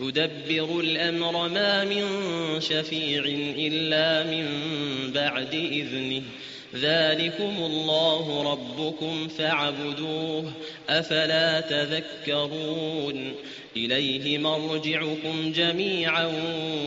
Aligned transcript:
يدبر 0.00 0.80
الأمر 0.80 1.48
ما 1.48 1.84
من 1.84 2.04
شفيع 2.60 3.24
إلا 3.58 4.22
من 4.22 4.46
بعد 5.12 5.54
إذنه. 5.54 6.22
ذلكم 6.74 7.54
الله 7.58 8.52
ربكم 8.52 9.28
فاعبدوه 9.28 10.52
أفلا 10.88 11.60
تذكرون. 11.60 13.34
إليه 13.76 14.38
مرجعكم 14.38 15.52
جميعا 15.52 16.32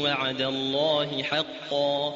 وعد 0.01 0.41
الله 0.41 1.23
حقا. 1.23 2.15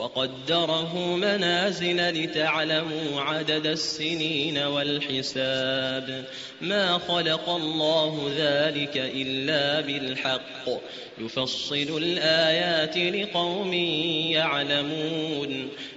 وقدره 0.00 1.16
منازل 1.16 2.24
لتعلموا 2.24 3.20
عدد 3.20 3.66
السنين 3.66 4.58
والحساب. 4.58 6.24
ما 6.60 6.98
خلق 6.98 7.48
الله 7.48 8.32
ذلك 8.36 8.96
إلا 8.96 9.80
بالحق. 9.80 10.68
يفصل 11.18 12.02
الآيات 12.02 12.96
لقوم 12.96 13.74
يعلمون. 14.32 15.68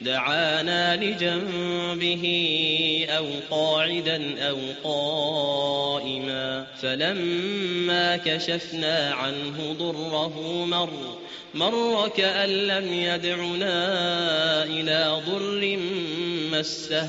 دعانا 0.00 0.96
لجنبه 0.96 2.24
أو 3.10 3.26
قاعدا 3.50 4.48
أو 4.48 4.58
قائما 4.84 6.66
فلما 6.82 8.16
كشفنا 8.16 9.14
عنه 9.14 9.72
ضره 9.78 10.64
مر 10.64 11.18
مر 11.54 12.08
كأن 12.16 12.48
لم 12.48 12.92
يدعنا 12.92 13.74
إلى 14.64 15.22
ضر 15.26 15.78
مسه. 16.58 17.08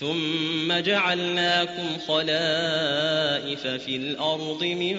ثم 0.00 0.72
جعلناكم 0.72 1.98
خلائف 2.08 3.66
في 3.66 3.96
الأرض 3.96 4.64
من 4.64 4.96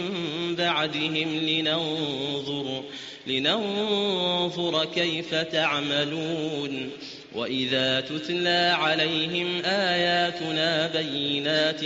بعدهم 0.56 1.40
لننظر 1.40 2.84
لننظر 3.28 4.86
كيف 4.86 5.36
تعملون. 5.36 6.90
وإذا 7.36 8.02
تتلى 8.02 8.76
عليهم 8.80 9.62
آياتنا 9.66 10.88
بينات 10.88 11.82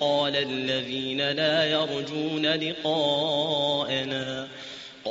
قال 0.00 0.36
الذين 0.36 1.30
لا 1.30 1.64
يرجون 1.64 2.46
لقاءنا 2.46 4.48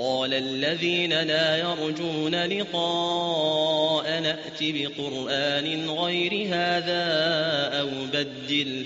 قال 0.02 0.34
الذين 0.34 1.14
لا 1.14 1.58
يرجون 1.58 2.36
لقاء 2.36 4.20
نأت 4.20 4.60
بقرآن 4.62 5.90
غير 5.90 6.48
هذا 6.48 7.04
أو 7.80 7.90
بدله 8.14 8.86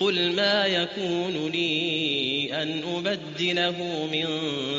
قل 0.00 0.32
ما 0.32 0.66
يكون 0.66 1.50
لي 1.52 2.62
أن 2.62 2.82
أبدله 2.96 4.08
من 4.12 4.26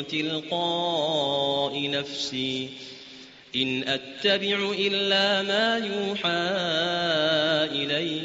تلقاء 0.06 1.90
نفسي 1.90 2.68
إن 3.56 3.82
أتبع 3.88 4.72
إلا 4.78 5.42
ما 5.42 5.76
يوحى 5.76 6.48
إلي 7.82 8.20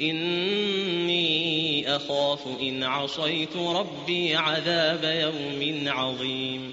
إني 0.00 1.96
أخاف 1.96 2.46
إن 2.60 2.82
عصيت 2.82 3.56
ربي 3.56 4.36
عذاب 4.36 5.04
يوم 5.04 5.88
عظيم. 5.88 6.72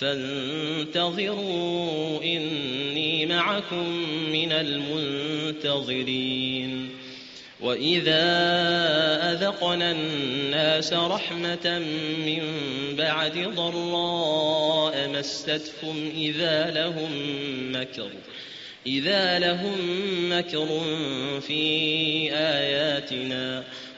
فانتظروا 0.00 1.42
إني 2.22 3.26
معكم 3.26 3.88
من 4.32 4.52
المنتظرين. 4.52 6.08
وإذا 7.60 8.22
أذقنا 9.32 9.90
الناس 9.90 10.92
رحمة 10.92 11.78
من 12.26 12.42
بعد 12.96 13.38
ضراء 13.38 15.08
مستهم 15.08 16.10
إذا 16.16 16.70
لهم 16.70 17.10
مكر 17.72 18.10
إذا 18.86 19.38
لهم 19.38 19.78
مكر 20.32 20.80
في 21.40 22.30
آياتنا. 22.32 23.64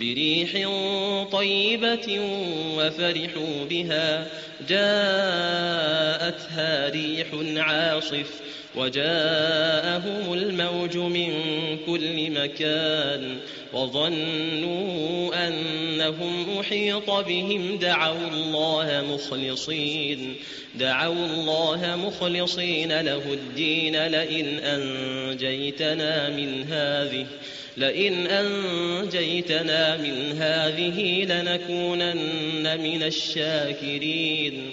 بريح 0.00 0.68
طيبة 1.32 2.20
وفرحوا 2.76 3.64
بها. 3.70 4.26
جاءتها 4.68 5.68
ريح 6.90 7.26
عاصف 7.56 8.40
وجاءهم 8.76 10.32
الموج 10.32 10.96
من 10.96 11.32
كل 11.86 12.30
مكان. 12.30 13.36
وظنوا 13.72 15.48
أنهم 15.48 16.58
أحيط 16.58 17.10
بهم 17.10 17.78
دعوا 17.78 18.28
الله 18.32 19.04
مخلصين 19.14 20.34
دعوا 20.74 21.26
الله 21.26 21.96
مخلصين 21.96 23.00
له 23.00 23.32
الدين 23.32 24.06
لئن 24.06 24.58
أنجيتنا 24.58 26.28
من 26.30 26.64
هذه 26.70 27.26
لئن 27.76 28.26
أنجيتنا 28.26 29.96
من 29.96 30.42
هذه 30.42 31.24
لنكونن 31.24 32.80
من 32.80 33.02
الشاكرين. 33.02 34.72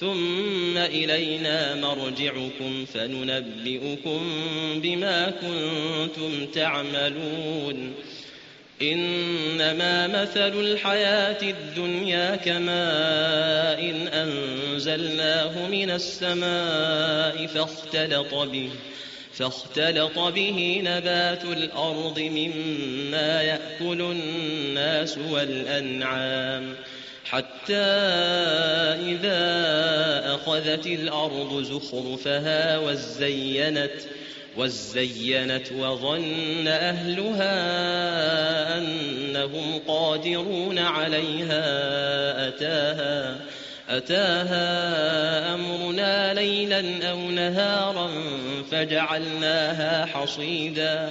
ثم 0.00 0.78
إلينا 0.78 1.74
مرجعكم 1.74 2.84
فننبئكم 2.84 4.20
بما 4.76 5.30
كنتم 5.30 6.46
تعملون. 6.46 7.94
إنما 8.82 10.06
مثل 10.22 10.60
الحياة 10.60 11.42
الدنيا 11.42 12.36
كماء 12.36 14.08
أنزلناه 14.12 15.68
من 15.68 15.90
السماء 15.90 17.46
فاختلط 17.46 18.34
به 18.34 18.70
فاختلط 19.32 20.18
به 20.18 20.80
نبات 20.84 21.44
الأرض 21.44 22.20
مما 22.20 23.42
يأكل 23.42 24.00
الناس 24.00 25.18
والأنعام. 25.18 26.74
حتى 27.30 27.74
إذا 29.12 29.40
أخذت 30.34 30.86
الأرض 30.86 31.62
زخرفها 31.62 32.78
وزينت 32.78 33.90
وزينت 34.56 35.72
وظن 35.72 36.68
أهلها 36.68 37.58
أنهم 38.78 39.80
قادرون 39.88 40.78
عليها. 40.78 41.64
أتاها 42.48 43.36
أتاها 43.88 45.54
أمرنا 45.54 46.34
ليلا 46.34 47.10
أو 47.10 47.30
نهارا 47.30 48.10
فجعلناها 48.70 50.06
حصيدا. 50.06 51.10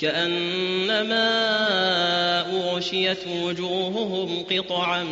كأنما 0.00 1.28
أغشيت 2.40 3.26
وجوههم 3.26 4.44
قطعا 4.50 5.02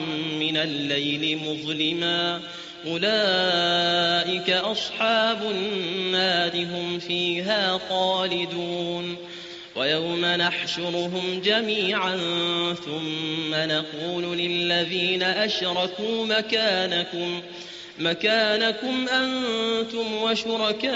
من 0.40 0.57
الليل 0.57 1.38
مظلما 1.38 2.40
أولئك 2.87 4.50
أصحاب 4.50 5.43
النار 5.50 6.64
هم 6.64 6.99
فيها 6.99 7.81
خالدون 7.88 9.16
ويوم 9.76 10.25
نحشرهم 10.25 11.40
جميعا 11.45 12.16
ثم 12.85 13.55
نقول 13.55 14.38
للذين 14.38 15.23
أشركوا 15.23 16.26
مكانكم 16.26 17.40
مكانكم 17.99 19.09
أنتم 19.09 20.14
وشركاؤكم 20.23 20.87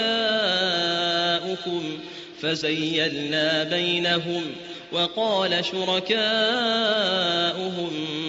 فزيلنا 2.41 3.63
بينهم 3.63 4.43
وقال 4.91 5.65
شركاؤهم 5.65 6.11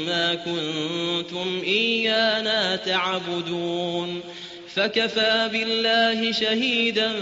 ما 0.07 0.35
كنتم 0.35 1.63
إيانا 1.67 2.77
تعبدون 2.77 4.21
فكفى 4.75 5.49
بالله 5.53 6.33
شهيدا 6.33 7.13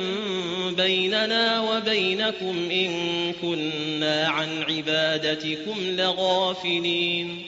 بيننا 0.76 1.60
وبينكم 1.60 2.70
إن 2.70 3.32
كنا 3.42 4.28
عن 4.28 4.62
عبادتكم 4.62 5.76
لغافلين 5.80 7.42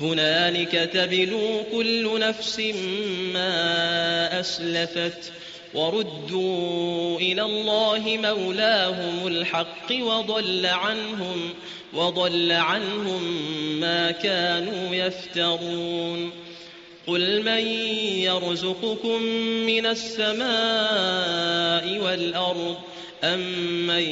هنالك 0.00 0.90
تبلو 0.92 1.62
كل 1.72 2.20
نفس 2.20 2.60
ما 3.34 4.40
أسلفت 4.40 5.32
وردوا 5.74 7.18
إلى 7.18 7.42
الله 7.42 8.18
مولاهم 8.22 9.26
الحق 9.26 9.92
وضل 9.92 10.66
عنهم 10.66 11.50
وضل 11.94 12.52
عنهم 12.52 13.22
ما 13.80 14.10
كانوا 14.10 14.94
يفترون 14.94 16.30
قل 17.06 17.42
من 17.42 17.66
يرزقكم 18.18 19.22
من 19.66 19.86
السماء 19.86 20.38
والأرض 21.98 22.76
أمن 23.24 24.02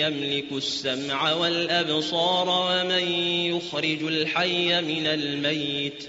يملك 0.00 0.52
السمع 0.52 1.32
والأبصار 1.32 2.48
ومن 2.48 3.12
يخرج 3.56 4.02
الحي 4.02 4.80
من 4.82 5.06
الميت 5.06 6.08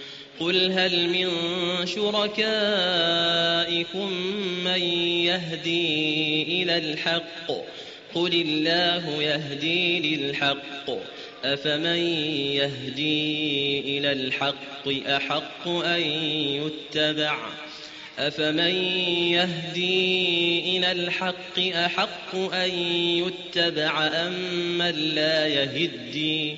قل 0.39 0.71
هل 0.71 1.09
من 1.09 1.29
شركائكم 1.85 2.41
من 4.65 4.81
يهدي 5.25 6.43
إلى 6.43 6.77
الحق 6.77 7.51
قل 8.13 8.33
الله 8.33 9.23
يهدي 9.23 10.15
للحق 10.15 10.89
أفمن 11.43 11.99
يهدي 12.55 13.79
إلى 13.97 14.11
الحق 14.11 14.87
أحق 15.07 15.67
أن 15.67 16.01
يتبع 16.61 17.37
أفمن 18.19 18.75
يهدي 19.31 20.59
إلى 20.77 20.91
الحق 20.91 21.59
أحق 21.59 22.35
أن 22.35 22.71
يتبع 22.95 24.07
أم 24.07 24.33
من 24.77 24.91
لا 25.15 25.47
يهدي 25.47 26.57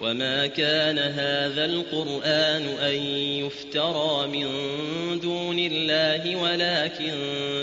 وما 0.00 0.46
كان 0.46 0.98
هذا 0.98 1.64
القرآن 1.64 2.62
أن 2.62 2.94
يفترى 3.44 4.26
من 4.26 4.46
دون 5.20 5.58
الله 5.58 6.36
ولكن 6.36 7.12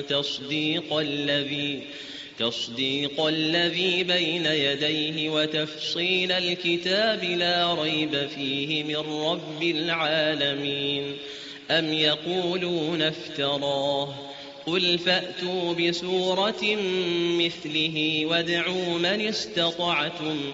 تصديق 0.10 0.98
الذي 0.98 1.82
تصديق 2.40 3.26
الذي 3.26 4.04
بين 4.04 4.46
يديه 4.46 5.30
وتفصيل 5.30 6.32
الكتاب 6.32 7.24
لا 7.24 7.74
ريب 7.74 8.28
فيه 8.36 8.84
من 8.84 9.24
رب 9.26 9.64
العالمين 9.64 11.18
أم 11.72 11.94
يقولون 11.94 13.02
افتراه 13.02 14.16
قل 14.66 14.98
فأتوا 14.98 15.74
بسورة 15.74 16.78
مثله 17.40 18.26
وادعوا 18.26 18.98
من 18.98 19.22
استطعتم 19.22 20.54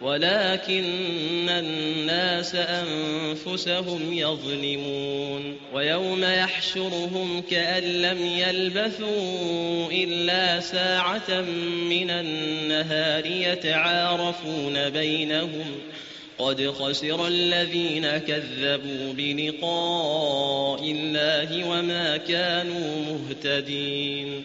ولكن 0.00 1.48
الناس 1.48 2.54
أنفسهم 2.54 4.12
يظلمون 4.12 5.56
ويوم 5.72 6.24
يحشرهم 6.24 7.42
كأن 7.50 7.82
لم 7.82 8.26
يلبثوا 8.26 9.90
إلا 9.92 10.60
ساعة 10.60 11.40
من 11.90 12.10
النهار 12.10 13.26
يتعارفون 13.26 14.90
بينهم 14.90 15.64
قد 16.38 16.70
خسر 16.70 17.26
الذين 17.26 18.08
كذبوا 18.08 19.12
بلقاء 19.12 20.80
الله 20.82 21.68
وما 21.68 22.16
كانوا 22.16 23.04
مهتدين 23.10 24.44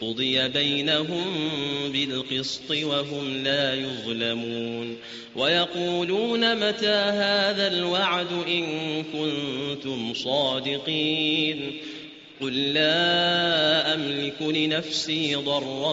قضي 0.00 0.48
بينهم 0.48 1.24
بالقسط 1.92 2.70
وهم 2.70 3.36
لا 3.44 3.74
يظلمون 3.74 4.96
ويقولون 5.36 6.68
متى 6.68 6.86
هذا 6.88 7.66
الوعد 7.72 8.32
إن 8.32 8.64
كنتم 9.12 10.14
صادقين 10.14 11.80
قل 12.40 12.72
لا 12.72 13.94
أملك 13.94 14.42
لنفسي 14.42 15.34
ضرا 15.34 15.92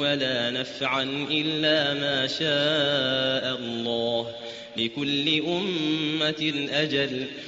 ولا 0.00 0.50
نفعا 0.50 1.02
إلا 1.30 1.94
ما 1.94 2.26
شاء 2.26 3.58
الله 3.60 4.32
لكل 4.76 5.42
أمة 5.46 6.68
أجل 6.72 7.26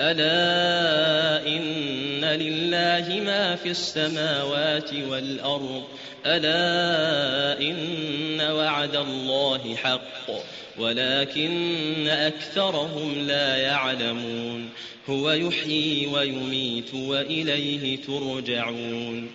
ألا 0.00 1.46
إن 1.46 2.24
لله 2.24 3.20
ما 3.24 3.56
في 3.56 3.70
السماوات 3.70 4.94
والأرض؟ 4.94 5.82
ألا 6.26 7.60
إن 7.60 8.40
وعد 8.40 8.96
الله 8.96 9.76
حق 9.76 10.30
ولكن 10.78 12.08
أكثرهم 12.08 13.26
لا 13.26 13.56
يعلمون. 13.56 14.68
هو 15.08 15.30
يحيي 15.30 16.06
ويميت 16.06 16.94
وإليه 16.94 17.96
ترجعون. 17.96 19.30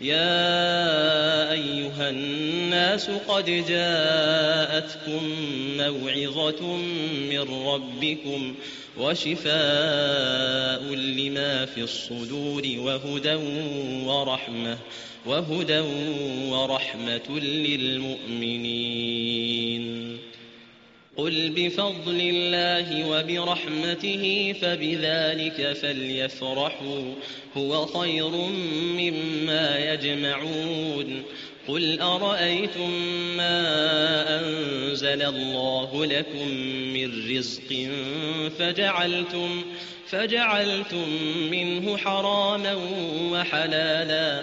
يا 0.00 1.52
أيها 1.52 2.10
الناس 2.10 3.10
قد 3.10 3.44
جاءتكم 3.44 5.22
موعظة 5.76 6.76
من 7.30 7.40
ربكم 7.66 8.54
وشفاء 8.98 10.82
لما 10.94 11.66
في 11.66 11.80
الصدور 11.82 12.62
وهدى 12.78 13.34
ورحمة 14.06 14.78
وهدى 15.26 15.80
ورحمة 16.50 17.38
للمؤمنين. 17.40 18.70
قل 21.20 21.52
بفضل 21.56 22.20
الله 22.20 23.08
وبرحمته 23.08 24.54
فبذلك 24.62 25.72
فليفرحوا 25.72 27.14
هو 27.56 27.86
خير 27.86 28.30
مما 28.98 29.92
يجمعون 29.92 31.22
قل 31.68 32.00
أرأيتم 32.00 32.90
ما 33.36 33.60
أنزل 34.40 35.22
الله 35.22 36.06
لكم 36.06 36.48
من 36.94 37.36
رزق 37.36 37.88
فجعلتم 38.58 39.62
فجعلتم 40.06 41.08
منه 41.50 41.96
حراما 41.96 42.74
وحلالا 43.32 44.42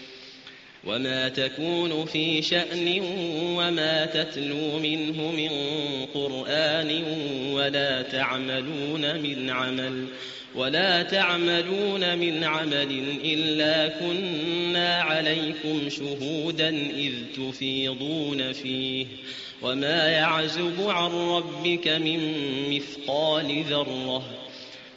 وما 0.85 1.29
تكون 1.29 2.05
في 2.05 2.41
شأن 2.41 2.99
وما 3.57 4.05
تتلو 4.05 4.79
منه 4.79 5.31
من 5.31 5.49
قرآن 6.13 7.03
ولا 7.53 8.01
تعملون 8.01 9.21
من 9.21 9.49
عمل 9.49 10.07
ولا 10.55 11.03
تعملون 11.03 12.17
من 12.17 12.43
عمل 12.43 13.17
إلا 13.23 13.87
كنا 13.87 15.01
عليكم 15.01 15.89
شهودا 15.89 16.69
إذ 16.95 17.13
تفيضون 17.37 18.53
فيه 18.53 19.05
وما 19.61 20.07
يعزب 20.07 20.81
عن 20.87 21.11
ربك 21.11 21.87
من 21.87 22.33
مثقال 22.69 23.63
ذرة 23.63 24.40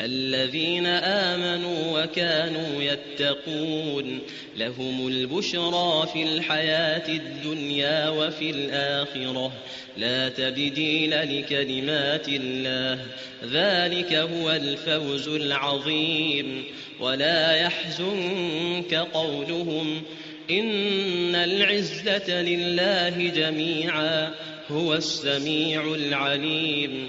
الذين 0.00 0.86
آمنوا 0.86 2.02
وكانوا 2.02 2.82
يتقون 2.82 4.18
لهم 4.56 5.08
البشرى 5.08 6.08
في 6.12 6.22
الحياة 6.22 7.08
الدنيا 7.08 8.08
وفي 8.08 8.50
الآخرة. 8.50 9.52
لا 9.96 10.28
تبديل 10.28 11.10
لكلمات 11.10 12.28
الله. 12.28 13.06
ذلك 13.44 14.14
هو 14.14 14.50
الفوز 14.50 15.28
العظيم. 15.28 16.64
ولا 17.00 17.52
يحزنك 17.52 18.94
قولهم. 18.94 20.02
إن 20.50 21.34
العزة 21.34 22.42
لله 22.42 23.28
جميعا. 23.28 24.34
هو 24.70 24.94
السميع 24.94 25.94
العليم. 25.94 27.08